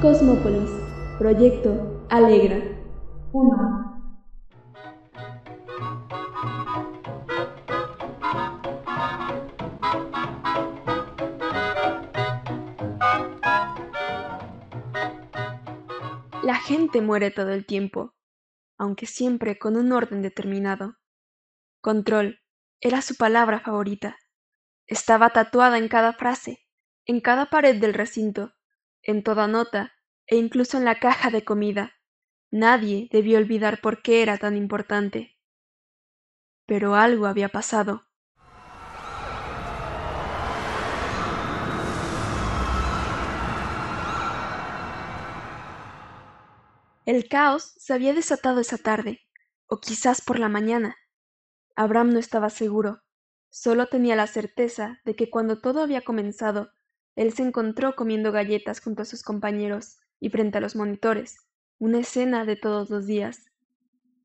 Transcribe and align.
Cosmópolis, 0.00 0.70
Proyecto 1.18 2.06
Alegra. 2.10 2.58
1. 3.32 3.86
La 16.42 16.56
gente 16.56 17.00
muere 17.00 17.30
todo 17.30 17.52
el 17.52 17.64
tiempo, 17.64 18.14
aunque 18.76 19.06
siempre 19.06 19.58
con 19.58 19.76
un 19.76 19.92
orden 19.92 20.20
determinado. 20.20 20.96
Control 21.80 22.38
era 22.82 23.00
su 23.00 23.16
palabra 23.16 23.60
favorita. 23.60 24.18
Estaba 24.86 25.30
tatuada 25.30 25.78
en 25.78 25.88
cada 25.88 26.12
frase, 26.12 26.58
en 27.06 27.22
cada 27.22 27.46
pared 27.46 27.80
del 27.80 27.94
recinto, 27.94 28.52
en 29.06 29.22
toda 29.22 29.46
nota 29.46 29.94
e 30.26 30.36
incluso 30.36 30.76
en 30.76 30.84
la 30.84 30.98
caja 30.98 31.30
de 31.30 31.44
comida. 31.44 31.94
Nadie 32.50 33.08
debió 33.12 33.38
olvidar 33.38 33.80
por 33.80 34.02
qué 34.02 34.22
era 34.22 34.38
tan 34.38 34.56
importante. 34.56 35.38
Pero 36.66 36.96
algo 36.96 37.26
había 37.26 37.48
pasado. 37.48 38.06
El 47.04 47.28
caos 47.28 47.72
se 47.76 47.92
había 47.94 48.14
desatado 48.14 48.58
esa 48.60 48.78
tarde, 48.78 49.20
o 49.68 49.78
quizás 49.78 50.20
por 50.20 50.40
la 50.40 50.48
mañana. 50.48 50.96
Abraham 51.76 52.12
no 52.12 52.18
estaba 52.18 52.50
seguro. 52.50 53.04
Solo 53.48 53.86
tenía 53.86 54.16
la 54.16 54.26
certeza 54.26 55.00
de 55.04 55.14
que 55.14 55.30
cuando 55.30 55.60
todo 55.60 55.82
había 55.82 56.02
comenzado, 56.02 56.72
él 57.16 57.32
se 57.32 57.42
encontró 57.42 57.96
comiendo 57.96 58.30
galletas 58.30 58.80
junto 58.80 59.02
a 59.02 59.06
sus 59.06 59.22
compañeros 59.22 59.98
y 60.20 60.28
frente 60.28 60.58
a 60.58 60.60
los 60.60 60.76
monitores, 60.76 61.38
una 61.78 61.98
escena 61.98 62.44
de 62.44 62.56
todos 62.56 62.90
los 62.90 63.06
días. 63.06 63.50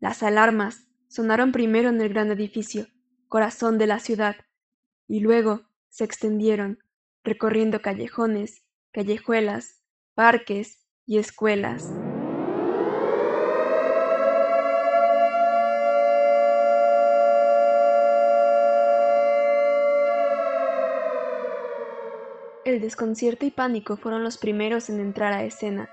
Las 0.00 0.22
alarmas 0.22 0.86
sonaron 1.08 1.50
primero 1.50 1.88
en 1.88 2.00
el 2.00 2.10
gran 2.10 2.30
edificio, 2.30 2.86
corazón 3.28 3.78
de 3.78 3.86
la 3.86 3.98
ciudad, 4.00 4.36
y 5.08 5.20
luego 5.20 5.62
se 5.88 6.04
extendieron, 6.04 6.78
recorriendo 7.24 7.80
callejones, 7.80 8.62
callejuelas, 8.92 9.82
parques 10.14 10.86
y 11.06 11.18
escuelas. 11.18 12.03
El 22.74 22.80
desconcierto 22.80 23.46
y 23.46 23.52
pánico 23.52 23.96
fueron 23.96 24.24
los 24.24 24.36
primeros 24.36 24.90
en 24.90 24.98
entrar 24.98 25.32
a 25.32 25.44
escena. 25.44 25.90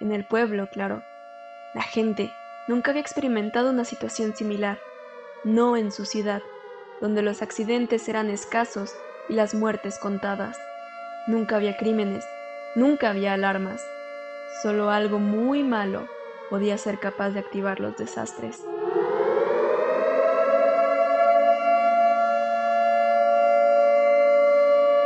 En 0.00 0.10
el 0.10 0.26
pueblo, 0.26 0.68
claro. 0.72 1.04
La 1.72 1.82
gente 1.82 2.32
nunca 2.66 2.90
había 2.90 3.00
experimentado 3.00 3.70
una 3.70 3.84
situación 3.84 4.34
similar. 4.34 4.80
No 5.44 5.76
en 5.76 5.92
su 5.92 6.04
ciudad, 6.04 6.42
donde 7.00 7.22
los 7.22 7.42
accidentes 7.42 8.08
eran 8.08 8.28
escasos 8.28 8.96
y 9.28 9.34
las 9.34 9.54
muertes 9.54 10.00
contadas. 10.00 10.58
Nunca 11.28 11.54
había 11.54 11.76
crímenes, 11.76 12.24
nunca 12.74 13.10
había 13.10 13.32
alarmas. 13.32 13.80
Solo 14.64 14.90
algo 14.90 15.20
muy 15.20 15.62
malo 15.62 16.08
podía 16.50 16.76
ser 16.76 16.98
capaz 16.98 17.30
de 17.30 17.38
activar 17.38 17.78
los 17.78 17.96
desastres. 17.96 18.64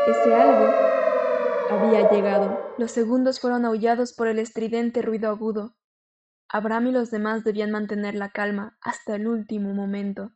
Ese 0.06 0.34
algo 0.34 1.00
había 1.70 2.10
llegado. 2.10 2.75
Los 2.78 2.91
segundos 2.91 3.41
fueron 3.41 3.64
aullados 3.64 4.12
por 4.12 4.26
el 4.26 4.38
estridente 4.38 5.03
ruido 5.03 5.31
agudo. 5.31 5.76
Abraham 6.48 6.88
y 6.88 6.92
los 6.92 7.10
demás 7.10 7.44
debían 7.44 7.70
mantener 7.70 8.14
la 8.14 8.31
calma 8.31 8.76
hasta 8.81 9.14
el 9.14 9.28
último 9.28 9.72
momento, 9.72 10.32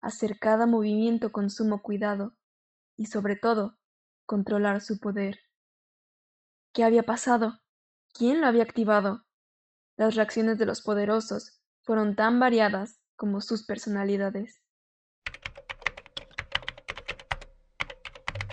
hacer 0.00 0.38
cada 0.38 0.66
movimiento 0.66 1.32
con 1.32 1.50
sumo 1.50 1.82
cuidado 1.82 2.36
y, 2.96 3.06
sobre 3.06 3.34
todo, 3.36 3.78
controlar 4.26 4.80
su 4.80 5.00
poder. 5.00 5.40
¿Qué 6.72 6.84
había 6.84 7.02
pasado? 7.02 7.60
¿Quién 8.14 8.40
lo 8.40 8.46
había 8.46 8.62
activado? 8.62 9.24
Las 9.96 10.14
reacciones 10.14 10.56
de 10.58 10.66
los 10.66 10.82
poderosos 10.82 11.60
fueron 11.82 12.14
tan 12.14 12.38
variadas 12.38 13.00
como 13.16 13.40
sus 13.40 13.66
personalidades. 13.66 14.62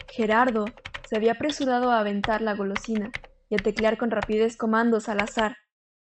Gerardo 0.10 0.66
se 1.08 1.16
había 1.16 1.32
apresurado 1.32 1.90
a 1.90 2.00
aventar 2.00 2.42
la 2.42 2.54
golosina 2.54 3.16
y 3.48 3.56
a 3.56 3.60
teclear 3.60 3.98
con 3.98 4.12
rapidez 4.12 4.58
comandos 4.58 5.08
al 5.08 5.22
azar, 5.22 5.56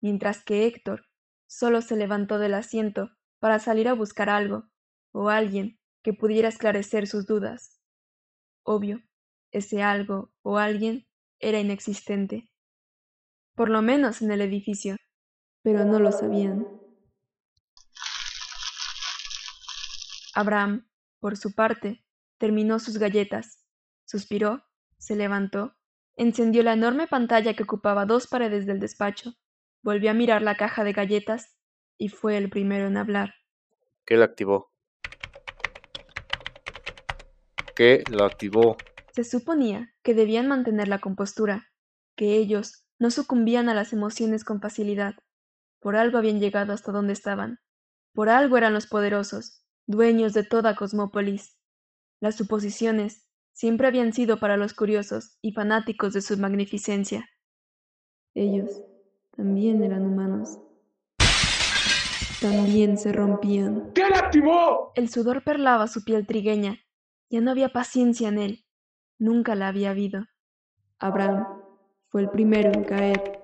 mientras 0.01 0.43
que 0.43 0.67
Héctor 0.67 1.05
solo 1.47 1.83
se 1.83 1.95
levantó 1.95 2.39
del 2.39 2.55
asiento 2.55 3.11
para 3.39 3.59
salir 3.59 3.87
a 3.89 3.93
buscar 3.93 4.31
algo 4.31 4.71
o 5.13 5.29
alguien 5.29 5.79
que 6.03 6.15
pudiera 6.15 6.49
esclarecer 6.49 7.07
sus 7.07 7.27
dudas. 7.27 7.83
Obvio, 8.63 9.03
ese 9.51 9.83
algo 9.83 10.33
o 10.41 10.57
alguien 10.57 11.07
era 11.39 11.61
inexistente, 11.61 12.51
por 13.55 13.69
lo 13.69 13.83
menos 13.83 14.23
en 14.23 14.31
el 14.31 14.41
edificio, 14.41 14.97
pero 15.63 15.85
no 15.85 15.99
lo 15.99 16.13
sabían. 16.13 16.67
Abraham, 20.35 20.89
por 21.21 21.37
su 21.37 21.55
parte, 21.55 22.07
terminó 22.39 22.79
sus 22.79 22.97
galletas, 22.97 23.67
suspiró 24.07 24.63
se 24.99 25.17
levantó, 25.17 25.77
encendió 26.17 26.63
la 26.63 26.73
enorme 26.73 27.07
pantalla 27.07 27.55
que 27.55 27.63
ocupaba 27.63 28.07
dos 28.07 28.27
paredes 28.27 28.67
del 28.67 28.81
despacho, 28.81 29.35
volvió 29.83 30.11
a 30.11 30.15
mirar 30.15 30.43
la 30.43 30.57
caja 30.57 30.85
de 30.85 30.93
galletas 30.93 31.57
y 31.97 32.09
fue 32.09 32.37
el 32.37 32.51
primero 32.51 32.87
en 32.87 32.97
hablar. 32.97 33.35
¿Qué 34.05 34.17
la 34.17 34.25
activó? 34.25 34.73
¿Qué 37.77 38.03
lo 38.11 38.25
activó? 38.25 38.77
Se 39.13 39.25
suponía 39.25 39.95
que 40.03 40.15
debían 40.15 40.49
mantener 40.49 40.89
la 40.89 40.99
compostura, 40.99 41.69
que 42.17 42.37
ellos 42.37 42.85
no 42.99 43.11
sucumbían 43.11 43.69
a 43.69 43.75
las 43.75 43.93
emociones 43.93 44.45
con 44.45 44.61
facilidad. 44.61 45.15
Por 45.81 45.95
algo 45.95 46.19
habían 46.19 46.41
llegado 46.41 46.73
hasta 46.73 46.91
donde 46.91 47.13
estaban. 47.13 47.61
Por 48.13 48.29
algo 48.29 48.57
eran 48.57 48.75
los 48.75 48.89
poderosos, 48.89 49.63
dueños 49.87 50.33
de 50.33 50.43
toda 50.43 50.75
Cosmópolis. 50.75 51.57
Las 52.21 52.37
suposiciones, 52.37 53.28
siempre 53.59 53.89
habían 53.89 54.13
sido 54.13 54.39
para 54.39 54.57
los 54.57 54.73
curiosos 54.73 55.37
y 55.43 55.51
fanáticos 55.51 56.13
de 56.13 56.23
su 56.23 56.39
magnificencia. 56.39 57.29
Ellos 58.33 58.85
también 59.37 59.83
eran 59.83 60.07
humanos. 60.07 60.61
También 62.41 62.97
se 62.97 63.11
rompían. 63.13 63.91
¿Qué 63.95 64.09
la 64.09 64.19
activó? 64.21 64.93
El 64.95 65.09
sudor 65.09 65.43
perlaba 65.43 65.89
su 65.89 66.05
piel 66.05 66.25
trigueña. 66.25 66.79
Ya 67.31 67.41
no 67.41 67.51
había 67.51 67.71
paciencia 67.71 68.29
en 68.29 68.39
él. 68.39 68.65
Nunca 69.19 69.57
la 69.57 69.67
había 69.67 69.91
habido. 69.91 70.25
Abraham 71.01 71.45
fue 72.11 72.21
el 72.21 72.31
primero 72.31 72.71
en 72.73 72.85
caer. 72.85 73.41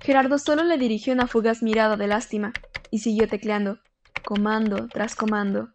Gerardo 0.00 0.38
solo 0.38 0.64
le 0.64 0.76
dirigió 0.76 1.12
una 1.12 1.28
fugaz 1.28 1.62
mirada 1.62 1.96
de 1.96 2.08
lástima 2.08 2.52
y 2.90 2.98
siguió 2.98 3.28
tecleando, 3.28 3.78
comando 4.24 4.88
tras 4.88 5.14
comando, 5.14 5.70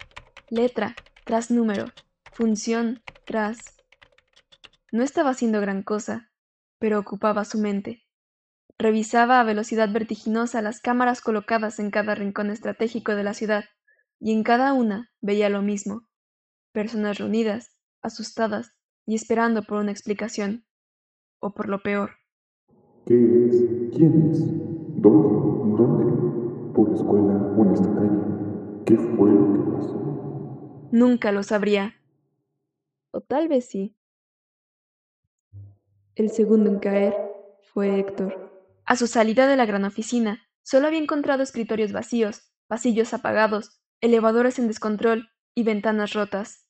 letra 0.49 0.95
tras 1.25 1.51
número, 1.51 1.85
función 2.31 3.01
tras... 3.25 3.57
No 4.91 5.03
estaba 5.03 5.31
haciendo 5.31 5.61
gran 5.61 5.83
cosa, 5.83 6.31
pero 6.79 6.99
ocupaba 6.99 7.45
su 7.45 7.59
mente. 7.59 8.03
Revisaba 8.77 9.39
a 9.39 9.43
velocidad 9.43 9.91
vertiginosa 9.91 10.61
las 10.61 10.81
cámaras 10.81 11.21
colocadas 11.21 11.79
en 11.79 11.91
cada 11.91 12.15
rincón 12.15 12.49
estratégico 12.49 13.15
de 13.15 13.23
la 13.23 13.33
ciudad, 13.33 13.65
y 14.19 14.33
en 14.33 14.43
cada 14.43 14.73
una 14.73 15.11
veía 15.21 15.49
lo 15.49 15.61
mismo. 15.61 16.07
Personas 16.71 17.17
reunidas, 17.17 17.75
asustadas 18.01 18.71
y 19.05 19.15
esperando 19.15 19.63
por 19.63 19.79
una 19.79 19.91
explicación. 19.91 20.65
O 21.39 21.53
por 21.53 21.69
lo 21.69 21.81
peor. 21.81 22.11
¿Qué 23.05 23.15
es? 23.15 23.55
¿Quién 23.95 24.29
es? 24.31 24.39
¿Dónde? 25.01 25.29
¿Dónde? 25.77 26.73
¿Por 26.73 26.89
la 26.89 26.95
escuela 26.95 27.33
o 27.57 27.65
en 27.65 27.73
esta 27.73 27.93
calle? 27.95 28.39
¿Qué 28.85 28.97
fue 28.97 29.31
lo 29.31 29.53
que 29.53 29.71
pasó? 29.71 30.38
Nunca 30.91 31.31
lo 31.31 31.43
sabría. 31.43 32.01
O 33.11 33.21
tal 33.21 33.47
vez 33.47 33.65
sí. 33.69 33.95
El 36.15 36.31
segundo 36.31 36.69
en 36.71 36.79
caer 36.79 37.15
fue 37.61 37.99
Héctor. 37.99 38.81
A 38.85 38.95
su 38.95 39.05
salida 39.05 39.47
de 39.47 39.55
la 39.55 39.67
gran 39.67 39.85
oficina, 39.85 40.41
solo 40.63 40.87
había 40.87 40.99
encontrado 40.99 41.43
escritorios 41.43 41.91
vacíos, 41.91 42.51
pasillos 42.67 43.13
apagados, 43.13 43.83
elevadores 44.01 44.57
en 44.57 44.67
descontrol 44.67 45.29
y 45.53 45.63
ventanas 45.63 46.13
rotas. 46.13 46.65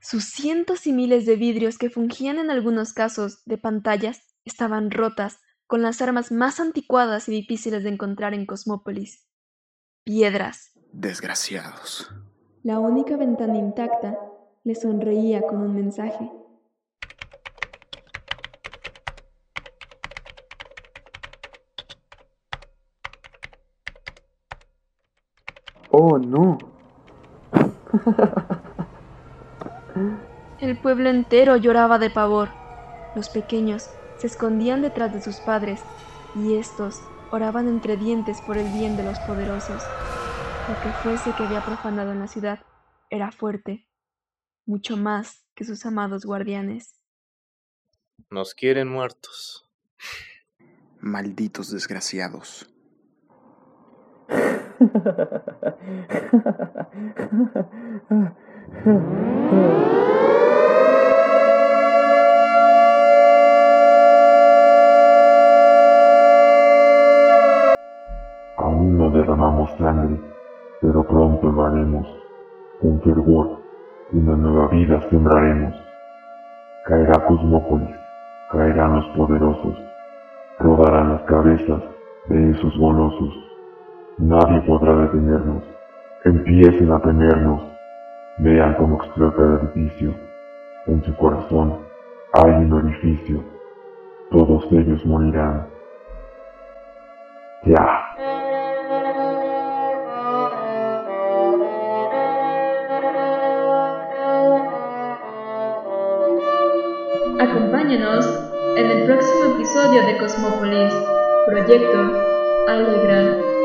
Sus 0.00 0.24
cientos 0.24 0.86
y 0.86 0.92
miles 0.92 1.26
de 1.26 1.36
vidrios 1.36 1.76
que 1.76 1.90
fungían 1.90 2.38
en 2.38 2.50
algunos 2.50 2.94
casos 2.94 3.44
de 3.44 3.58
pantallas 3.58 4.34
estaban 4.44 4.90
rotas 4.90 5.40
con 5.66 5.82
las 5.82 6.00
armas 6.02 6.30
más 6.32 6.60
anticuadas 6.60 7.28
y 7.28 7.32
difíciles 7.32 7.82
de 7.82 7.90
encontrar 7.90 8.34
en 8.34 8.46
Cosmópolis. 8.46 9.26
Piedras, 10.04 10.76
Desgraciados. 10.98 12.10
La 12.62 12.78
única 12.78 13.18
ventana 13.18 13.58
intacta 13.58 14.18
le 14.64 14.74
sonreía 14.74 15.42
con 15.42 15.58
un 15.58 15.74
mensaje. 15.74 16.32
Oh, 25.90 26.18
no. 26.18 26.56
El 30.60 30.78
pueblo 30.80 31.10
entero 31.10 31.56
lloraba 31.56 31.98
de 31.98 32.08
pavor. 32.08 32.48
Los 33.14 33.28
pequeños 33.28 33.90
se 34.18 34.26
escondían 34.26 34.82
detrás 34.82 35.12
de 35.12 35.20
sus 35.20 35.36
padres 35.40 35.80
y 36.34 36.56
estos 36.56 37.00
oraban 37.30 37.68
entre 37.68 37.96
dientes 37.96 38.40
por 38.42 38.56
el 38.56 38.70
bien 38.72 38.96
de 38.96 39.04
los 39.04 39.18
poderosos. 39.20 39.82
Lo 40.68 40.80
que 40.80 40.90
fuese 41.02 41.32
que 41.36 41.44
había 41.44 41.60
profanado 41.60 42.12
en 42.12 42.20
la 42.20 42.28
ciudad 42.28 42.60
era 43.10 43.30
fuerte, 43.30 43.86
mucho 44.64 44.96
más 44.96 45.44
que 45.54 45.64
sus 45.64 45.84
amados 45.86 46.24
guardianes. 46.24 46.94
Nos 48.30 48.54
quieren 48.54 48.88
muertos. 48.88 49.68
Malditos 51.00 51.70
desgraciados. 51.70 52.68
Aún 68.56 68.98
no 68.98 69.10
derramamos 69.56 69.70
sangre, 69.78 70.20
pero 70.80 71.04
pronto 71.04 71.50
lo 71.50 71.64
haremos. 71.64 72.06
Con 72.80 73.00
fervor, 73.00 73.58
una 74.12 74.36
nueva 74.36 74.68
vida 74.68 75.00
sembraremos. 75.08 75.74
Caerá 76.84 77.26
Cosmópolis, 77.26 77.96
caerán 78.52 78.96
los 78.96 79.06
poderosos, 79.16 79.76
rodarán 80.58 81.12
las 81.14 81.22
cabezas 81.22 81.82
de 82.28 82.50
esos 82.50 82.76
golosos. 82.78 83.34
Nadie 84.18 84.60
podrá 84.62 84.94
detenernos. 84.96 85.62
Empiecen 86.24 86.92
a 86.92 87.00
temernos. 87.00 87.62
Vean 88.38 88.74
cómo 88.74 88.96
explota 88.96 89.42
el 89.42 89.68
edificio. 89.68 90.14
En 90.86 91.02
su 91.02 91.16
corazón 91.16 91.78
hay 92.32 92.50
un 92.50 92.72
orificio. 92.72 93.42
Todos 94.30 94.66
ellos 94.72 95.04
morirán. 95.06 95.66
Ya. 97.64 98.55
Acompáñanos 107.38 108.24
en 108.78 108.86
el 108.90 109.04
próximo 109.04 109.44
episodio 109.54 110.06
de 110.06 110.16
Cosmópolis, 110.16 110.94
Proyecto 111.46 112.10
Alegra. 112.66 113.55